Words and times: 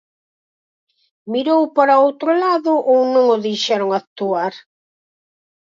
Mirou 1.31 1.61
para 1.77 2.01
outro 2.05 2.31
lado 2.43 2.73
ou 2.93 3.01
non 3.13 3.25
o 3.35 3.37
deixaron 3.47 3.89
actuar? 3.99 4.53